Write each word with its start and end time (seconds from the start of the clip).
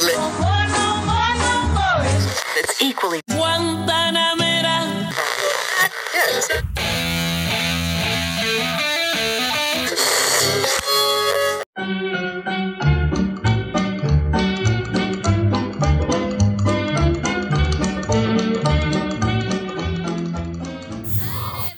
darle. 0.00 0.12
It's 2.56 2.82
equally 2.82 3.20
Guantanamera. 3.30 5.12
Yes. 6.14 6.67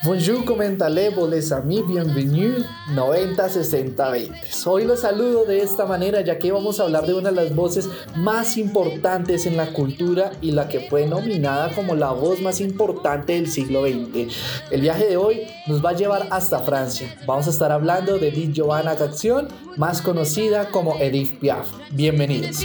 Bonjour, 0.02 0.46
comment 0.46 0.80
allez-vous 0.80 1.26
les 1.26 1.52
amis? 1.52 1.82
Bienvenue 1.86 2.64
90-60-20. 2.94 4.66
Hoy 4.66 4.84
los 4.86 5.00
saludo 5.00 5.44
de 5.44 5.60
esta 5.60 5.84
manera 5.84 6.22
ya 6.22 6.38
que 6.38 6.50
vamos 6.50 6.80
a 6.80 6.84
hablar 6.84 7.04
de 7.04 7.12
una 7.12 7.28
de 7.28 7.36
las 7.36 7.54
voces 7.54 7.86
más 8.16 8.56
importantes 8.56 9.44
en 9.44 9.58
la 9.58 9.74
cultura 9.74 10.32
y 10.41 10.52
la 10.52 10.68
que 10.68 10.80
fue 10.80 11.06
nominada 11.06 11.74
como 11.74 11.94
la 11.94 12.12
voz 12.12 12.41
más 12.41 12.62
importante 12.62 13.34
del 13.34 13.50
siglo 13.50 13.82
XX. 13.82 14.34
El 14.70 14.80
viaje 14.80 15.06
de 15.06 15.18
hoy 15.18 15.42
nos 15.66 15.84
va 15.84 15.91
a 15.91 15.94
llevar 15.94 16.28
hasta 16.30 16.60
Francia. 16.60 17.14
Vamos 17.27 17.46
a 17.46 17.50
estar 17.50 17.70
hablando 17.70 18.19
de 18.19 18.28
Edith 18.28 18.55
Giovanna 18.55 18.96
Caxion, 18.96 19.48
más 19.77 20.00
conocida 20.00 20.70
como 20.70 20.96
Edith 20.96 21.38
Piaf. 21.41 21.69
Bienvenidos. 21.91 22.64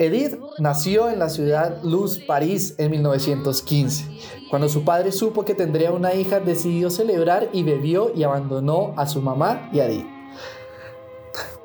Edith 0.00 0.40
nació 0.58 1.10
en 1.10 1.18
la 1.18 1.28
ciudad 1.28 1.82
Luz, 1.82 2.20
París, 2.26 2.74
en 2.78 2.90
1915. 2.92 4.06
Cuando 4.48 4.70
su 4.70 4.82
padre 4.82 5.12
supo 5.12 5.44
que 5.44 5.54
tendría 5.54 5.92
una 5.92 6.14
hija, 6.14 6.40
decidió 6.40 6.88
celebrar 6.88 7.50
y 7.52 7.64
bebió 7.64 8.10
y 8.14 8.22
abandonó 8.22 8.94
a 8.96 9.06
su 9.06 9.20
mamá 9.20 9.68
y 9.74 9.80
a 9.80 9.88
Edith. 9.88 10.06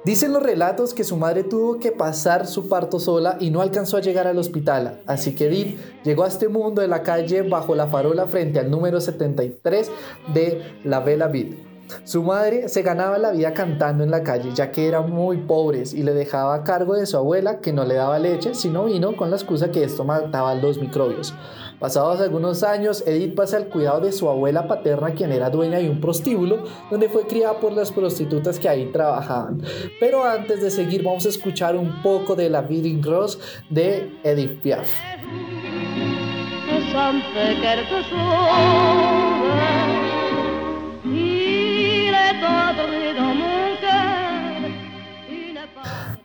Dicen 0.03 0.33
los 0.33 0.43
relatos 0.43 0.93
que 0.93 1.05
su 1.05 1.15
madre 1.15 1.45
tuvo 1.45 1.79
que 1.79 1.93
pasar 1.93 2.45
su 2.45 2.67
parto 2.67 2.99
sola 2.99 3.37
y 3.39 3.51
no 3.51 3.61
alcanzó 3.61 3.95
a 3.95 4.01
llegar 4.01 4.27
al 4.27 4.37
hospital, 4.37 5.01
así 5.07 5.33
que 5.33 5.45
Edith 5.47 5.79
llegó 6.03 6.25
a 6.25 6.27
este 6.27 6.49
mundo 6.49 6.81
de 6.81 6.89
la 6.89 7.03
calle 7.03 7.41
bajo 7.41 7.73
la 7.73 7.87
farola 7.87 8.27
frente 8.27 8.59
al 8.59 8.69
número 8.69 8.99
73 8.99 9.89
de 10.33 10.61
la 10.83 10.99
Bella 10.99 11.27
Ville. 11.27 11.64
Su 12.03 12.23
madre 12.23 12.69
se 12.69 12.81
ganaba 12.81 13.17
la 13.17 13.31
vida 13.31 13.53
cantando 13.53 14.03
en 14.03 14.11
la 14.11 14.23
calle 14.23 14.51
ya 14.53 14.71
que 14.71 14.87
eran 14.87 15.11
muy 15.11 15.37
pobres 15.37 15.93
y 15.93 16.03
le 16.03 16.13
dejaba 16.13 16.55
a 16.55 16.63
cargo 16.63 16.95
de 16.95 17.05
su 17.05 17.17
abuela 17.17 17.59
que 17.59 17.73
no 17.73 17.85
le 17.85 17.95
daba 17.95 18.19
leche 18.19 18.53
sino 18.55 18.85
vino 18.85 19.15
con 19.15 19.29
la 19.29 19.35
excusa 19.35 19.71
que 19.71 19.83
esto 19.83 20.03
mataba 20.03 20.55
los 20.55 20.79
microbios. 20.79 21.33
Pasados 21.79 22.21
algunos 22.21 22.63
años, 22.63 23.03
Edith 23.05 23.35
pasa 23.35 23.57
al 23.57 23.67
cuidado 23.67 23.99
de 23.99 24.13
su 24.13 24.29
abuela 24.29 24.67
paterna 24.67 25.13
quien 25.13 25.31
era 25.31 25.49
dueña 25.49 25.79
de 25.79 25.89
un 25.89 25.99
prostíbulo 25.99 26.63
donde 26.89 27.09
fue 27.09 27.27
criada 27.27 27.59
por 27.59 27.73
las 27.73 27.91
prostitutas 27.91 28.59
que 28.59 28.69
ahí 28.69 28.91
trabajaban. 28.91 29.61
Pero 29.99 30.23
antes 30.23 30.61
de 30.61 30.71
seguir 30.71 31.03
vamos 31.03 31.25
a 31.25 31.29
escuchar 31.29 31.75
un 31.75 32.01
poco 32.01 32.35
de 32.35 32.49
la 32.49 32.61
Beating 32.61 33.01
Gross 33.01 33.39
de 33.69 34.11
Edith 34.23 34.61
Piaf. 34.61 34.89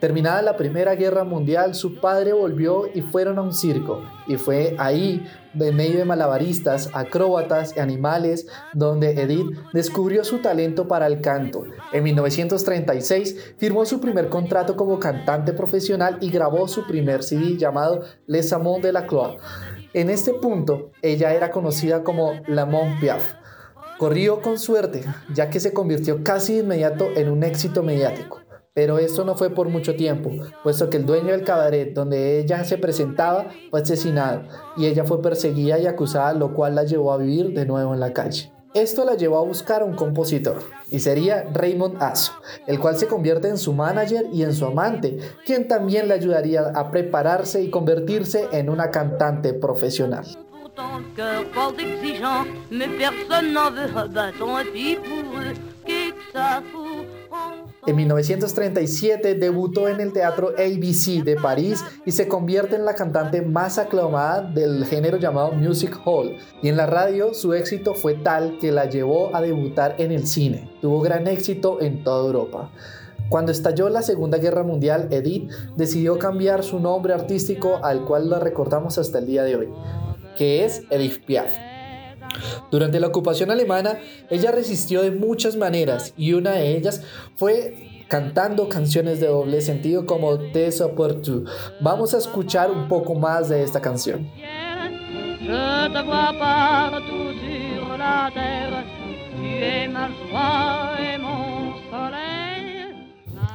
Terminada 0.01 0.41
la 0.41 0.57
Primera 0.57 0.95
Guerra 0.95 1.25
Mundial, 1.25 1.75
su 1.75 2.01
padre 2.01 2.33
volvió 2.33 2.85
y 2.95 3.03
fueron 3.03 3.39
a 3.39 3.43
un 3.43 3.53
circo. 3.53 4.03
Y 4.27 4.37
fue 4.37 4.75
ahí, 4.79 5.27
en 5.53 5.77
medio 5.77 5.99
de 5.99 6.07
malabaristas, 6.07 6.89
acróbatas 6.95 7.77
y 7.77 7.81
animales, 7.81 8.47
donde 8.73 9.11
Edith 9.21 9.59
descubrió 9.75 10.25
su 10.25 10.39
talento 10.39 10.89
para 10.89 11.07
el 11.07 11.21
canto. 11.21 11.65
En 11.93 12.03
1936 12.05 13.57
firmó 13.59 13.85
su 13.85 14.01
primer 14.01 14.31
contrato 14.31 14.75
como 14.75 14.99
cantante 14.99 15.53
profesional 15.53 16.17
y 16.23 16.31
grabó 16.31 16.67
su 16.67 16.87
primer 16.87 17.23
CD 17.23 17.59
llamado 17.59 18.01
Les 18.27 18.55
Amants 18.55 18.83
de 18.83 18.93
la 18.95 19.07
Cloa. 19.07 19.37
En 19.93 20.09
este 20.09 20.33
punto, 20.33 20.93
ella 21.03 21.35
era 21.35 21.51
conocida 21.51 22.03
como 22.05 22.33
La 22.47 22.65
Mon 22.65 22.99
Piaf. 23.01 23.35
Corrió 23.99 24.41
con 24.41 24.59
suerte, 24.59 25.05
ya 25.35 25.51
que 25.51 25.61
se 25.61 25.75
convirtió 25.75 26.25
casi 26.25 26.55
de 26.55 26.61
inmediato 26.61 27.11
en 27.17 27.29
un 27.29 27.43
éxito 27.43 27.83
mediático. 27.83 28.41
Pero 28.73 28.99
esto 28.99 29.25
no 29.25 29.35
fue 29.35 29.51
por 29.51 29.69
mucho 29.69 29.97
tiempo, 29.97 30.31
puesto 30.63 30.89
que 30.91 30.97
el 30.97 31.05
dueño 31.05 31.33
del 31.33 31.43
cabaret 31.43 31.93
donde 31.93 32.39
ella 32.39 32.63
se 32.63 32.79
presentaba 32.79 33.49
fue 33.69 33.81
asesinado 33.81 34.43
y 34.77 34.87
ella 34.87 35.05
fue 35.05 35.21
perseguida 35.21 35.79
y 35.81 35.87
acusada, 35.87 36.33
lo 36.35 36.55
cual 36.55 36.77
la 36.77 36.85
llevó 36.85 37.13
a 37.13 37.19
vivir 37.19 37.53
de 37.53 37.67
nuevo 37.67 37.93
en 37.95 38.01
la 38.01 38.13
calle. 38.13 38.53
Esto 38.73 39.05
la 39.05 39.17
llevó 39.17 39.39
a 39.39 39.45
buscar 39.45 39.83
a 39.83 39.85
un 39.85 39.97
compositor, 39.97 40.63
y 40.89 41.01
sería 41.01 41.45
Raymond 41.53 42.01
Asso, 42.01 42.35
el 42.69 42.79
cual 42.79 42.97
se 42.97 43.09
convierte 43.09 43.49
en 43.49 43.59
su 43.59 43.73
manager 43.73 44.27
y 44.33 44.45
en 44.45 44.55
su 44.55 44.65
amante, 44.65 45.19
quien 45.45 45.67
también 45.67 46.07
le 46.07 46.15
ayudaría 46.15 46.69
a 46.69 46.93
prepararse 46.93 47.61
y 47.63 47.71
convertirse 47.71 48.47
en 48.53 48.71
una 48.71 48.93
cantante 48.93 49.53
profesional. 49.55 50.25
En 57.87 57.97
1937 57.97 59.37
debutó 59.37 59.89
en 59.89 60.01
el 60.01 60.13
teatro 60.13 60.51
ABC 60.51 61.25
de 61.25 61.37
París 61.37 61.83
y 62.05 62.13
se 62.13 62.29
convierte 62.29 62.77
en 62.77 62.85
la 62.85 62.95
cantante 62.95 63.41
más 63.41 63.79
aclamada 63.79 64.43
del 64.43 64.85
género 64.85 65.17
llamado 65.17 65.53
Music 65.53 65.99
Hall. 66.05 66.37
Y 66.63 66.69
en 66.69 66.77
la 66.77 66.87
radio 66.87 67.33
su 67.33 67.55
éxito 67.55 67.95
fue 67.95 68.15
tal 68.15 68.59
que 68.59 68.71
la 68.71 68.85
llevó 68.85 69.35
a 69.35 69.41
debutar 69.41 69.95
en 69.99 70.13
el 70.13 70.27
cine. 70.27 70.71
Tuvo 70.83 71.01
gran 71.01 71.27
éxito 71.27 71.81
en 71.81 72.05
toda 72.05 72.27
Europa. 72.27 72.71
Cuando 73.31 73.53
estalló 73.53 73.89
la 73.89 74.03
Segunda 74.03 74.39
Guerra 74.39 74.65
Mundial, 74.65 75.09
Edith 75.11 75.51
decidió 75.77 76.19
cambiar 76.19 76.65
su 76.65 76.81
nombre 76.81 77.15
artístico 77.15 77.81
al 77.83 78.05
cual 78.05 78.29
la 78.29 78.41
recordamos 78.41 78.99
hasta 78.99 79.21
el 79.21 79.27
día 79.27 79.45
de 79.45 79.57
hoy, 79.57 79.69
que 80.37 80.65
es 80.65 80.83
Edith 80.91 81.25
Piaf. 81.25 81.70
Durante 82.71 83.01
la 83.01 83.09
ocupación 83.09 83.51
alemana, 83.51 83.99
ella 84.31 84.51
resistió 84.51 85.03
de 85.03 85.11
muchas 85.11 85.57
maneras 85.57 86.15
y 86.17 86.33
una 86.33 86.53
de 86.53 86.77
ellas 86.77 87.03
fue 87.37 88.05
cantando 88.09 88.69
canciones 88.69 89.21
de 89.21 89.29
doble 89.29 89.61
sentido 89.61 90.05
como 90.05 90.39
Te 90.39 90.71
Soportu. 90.73 91.45
Vamos 91.81 92.13
a 92.13 92.19
escuchar 92.19 92.71
un 92.71 92.89
poco 92.89 93.15
más 93.15 93.49
de 93.49 93.63
esta 93.63 93.81
canción. 93.81 94.29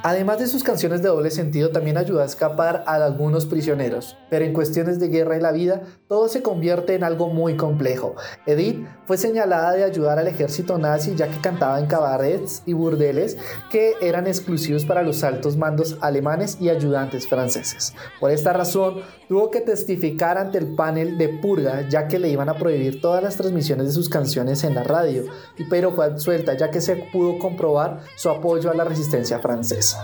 Además 0.07 0.37
de 0.37 0.45
sus 0.45 0.63
canciones 0.63 1.01
de 1.01 1.07
doble 1.07 1.31
sentido, 1.31 1.71
también 1.71 1.97
ayuda 1.97 2.21
a 2.21 2.27
escapar 2.27 2.83
a 2.85 2.93
algunos 2.93 3.47
prisioneros, 3.47 4.15
pero 4.29 4.45
en 4.45 4.53
cuestiones 4.53 4.99
de 4.99 5.07
guerra 5.07 5.35
y 5.35 5.41
la 5.41 5.51
vida, 5.51 5.81
todo 6.07 6.29
se 6.29 6.43
convierte 6.43 6.93
en 6.93 7.03
algo 7.03 7.29
muy 7.29 7.57
complejo. 7.57 8.13
Edith 8.45 8.85
fue 9.07 9.17
señalada 9.17 9.71
de 9.71 9.83
ayudar 9.83 10.19
al 10.19 10.27
ejército 10.27 10.77
nazi 10.77 11.15
ya 11.15 11.27
que 11.27 11.41
cantaba 11.41 11.79
en 11.79 11.87
cabarets 11.87 12.61
y 12.67 12.73
burdeles 12.73 13.35
que 13.71 13.93
eran 13.99 14.27
exclusivos 14.27 14.85
para 14.85 15.01
los 15.01 15.23
altos 15.23 15.57
mandos 15.57 15.97
alemanes 16.01 16.61
y 16.61 16.69
ayudantes 16.69 17.27
franceses. 17.27 17.95
Por 18.19 18.29
esta 18.29 18.53
razón, 18.53 19.01
tuvo 19.27 19.49
que 19.49 19.61
testificar 19.61 20.37
ante 20.37 20.59
el 20.59 20.75
panel 20.75 21.17
de 21.17 21.29
purga 21.29 21.89
ya 21.89 22.07
que 22.07 22.19
le 22.19 22.29
iban 22.29 22.49
a 22.49 22.59
prohibir 22.59 23.01
todas 23.01 23.23
las 23.23 23.37
transmisiones 23.37 23.87
de 23.87 23.93
sus 23.93 24.07
canciones 24.07 24.63
en 24.65 24.75
la 24.75 24.83
radio, 24.83 25.23
pero 25.67 25.93
fue 25.93 26.05
absuelta 26.05 26.55
ya 26.55 26.69
que 26.69 26.79
se 26.79 26.95
pudo 27.11 27.39
comprobar 27.39 28.01
su 28.15 28.29
apoyo 28.29 28.69
a 28.69 28.75
la 28.75 28.83
resistencia 28.83 29.39
francesa. 29.39 29.94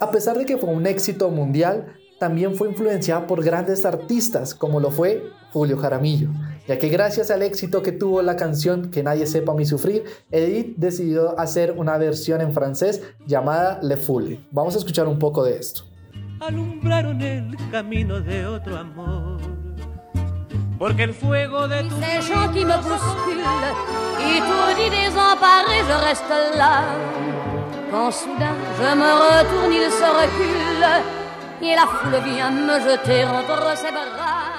A 0.00 0.10
pesar 0.12 0.38
de 0.38 0.46
que 0.46 0.56
fue 0.56 0.70
un 0.70 0.86
éxito 0.86 1.28
mundial, 1.28 1.96
también 2.20 2.54
fue 2.54 2.68
influenciada 2.68 3.26
por 3.26 3.44
grandes 3.44 3.84
artistas 3.84 4.54
como 4.54 4.80
lo 4.80 4.90
fue 4.90 5.24
Julio 5.52 5.76
Jaramillo, 5.76 6.28
ya 6.66 6.78
que 6.78 6.88
gracias 6.88 7.30
al 7.30 7.42
éxito 7.42 7.82
que 7.82 7.92
tuvo 7.92 8.22
la 8.22 8.36
canción 8.36 8.90
Que 8.90 9.02
nadie 9.02 9.26
sepa 9.26 9.54
mi 9.54 9.64
sufrir, 9.64 10.04
Edith 10.30 10.76
decidió 10.76 11.38
hacer 11.38 11.74
una 11.76 11.98
versión 11.98 12.40
en 12.40 12.52
francés 12.52 13.02
llamada 13.26 13.80
Le 13.82 13.96
Foule. 13.96 14.40
Vamos 14.50 14.74
a 14.76 14.78
escuchar 14.78 15.08
un 15.08 15.18
poco 15.18 15.42
de 15.42 15.58
esto. 15.58 15.82
Alumbraron 16.40 17.20
el 17.20 17.56
camino 17.70 18.20
de 18.20 18.46
otro 18.46 18.76
amor 18.76 19.57
porque 20.78 21.02
el 21.02 21.14
fuego 21.14 21.66
de 21.66 21.82
tu 21.82 21.94
Ces 22.00 22.22
gens 22.28 22.48
qui 22.52 22.64
me 22.64 22.76
bousculent, 22.76 23.44
étourdi, 24.36 24.90
désemparé, 24.90 25.78
je 25.88 25.96
reste 26.06 26.34
là. 26.56 26.84
Quand 27.90 28.10
soudain 28.12 28.54
je 28.78 28.94
me 28.94 29.10
retourne, 29.26 29.72
il 29.72 29.90
se 29.90 30.08
recule, 30.22 30.86
y 31.62 31.74
la 31.74 31.86
foule 31.86 32.20
vient 32.32 32.50
me 32.50 32.78
jeter 32.80 33.24
entre 33.24 33.76
ses 33.76 33.90
bras. 33.90 34.58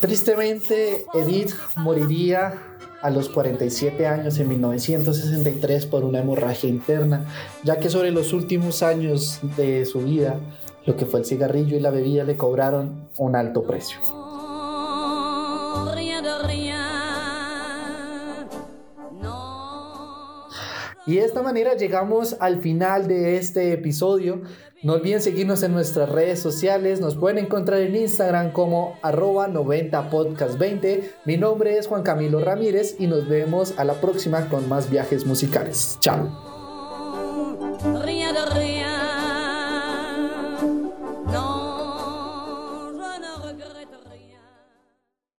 Tristemente, 0.00 1.04
Edith 1.14 1.54
moriría 1.76 2.54
a 3.02 3.10
los 3.10 3.28
47 3.28 4.06
años 4.06 4.38
en 4.38 4.48
1963 4.48 5.86
por 5.86 6.04
una 6.04 6.20
hemorragia 6.20 6.68
interna, 6.68 7.24
ya 7.62 7.78
que 7.78 7.88
sobre 7.88 8.10
los 8.10 8.32
últimos 8.32 8.82
años 8.82 9.40
de 9.56 9.86
su 9.86 10.00
vida 10.00 10.40
lo 10.84 10.96
que 10.96 11.06
fue 11.06 11.20
el 11.20 11.26
cigarrillo 11.26 11.76
y 11.76 11.80
la 11.80 11.90
bebida 11.90 12.24
le 12.24 12.36
cobraron 12.36 13.08
un 13.18 13.36
alto 13.36 13.62
precio. 13.62 14.21
Y 21.04 21.16
de 21.16 21.24
esta 21.24 21.42
manera 21.42 21.74
llegamos 21.74 22.36
al 22.38 22.60
final 22.60 23.08
de 23.08 23.36
este 23.36 23.72
episodio. 23.72 24.42
No 24.82 24.94
olviden 24.94 25.20
seguirnos 25.20 25.62
en 25.62 25.72
nuestras 25.72 26.08
redes 26.08 26.40
sociales. 26.40 27.00
Nos 27.00 27.16
pueden 27.16 27.38
encontrar 27.38 27.80
en 27.80 27.96
Instagram 27.96 28.52
como 28.52 28.98
arroba 29.02 29.48
90podcast20. 29.48 31.02
Mi 31.24 31.36
nombre 31.36 31.76
es 31.76 31.88
Juan 31.88 32.02
Camilo 32.02 32.40
Ramírez 32.40 32.96
y 32.98 33.08
nos 33.08 33.28
vemos 33.28 33.74
a 33.78 33.84
la 33.84 33.94
próxima 33.94 34.48
con 34.48 34.68
más 34.68 34.90
viajes 34.90 35.26
musicales. 35.26 35.98
Chao. 36.00 36.61